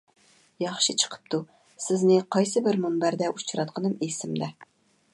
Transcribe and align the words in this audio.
ياخشى 0.63 0.95
چىقىپتۇ، 1.03 1.41
سىزنى 1.87 2.19
قايسى 2.37 2.65
بىر 2.71 2.83
مۇنبەردە 2.87 3.31
ئۇچراتقىنىم 3.37 3.99
ئېسىمدە. 4.09 4.53